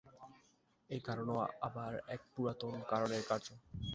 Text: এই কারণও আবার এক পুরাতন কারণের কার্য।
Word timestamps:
এই 0.89 1.01
কারণও 1.07 1.35
আবার 1.67 1.91
এক 2.15 2.21
পুরাতন 2.31 2.73
কারণের 2.91 3.23
কার্য। 3.29 3.47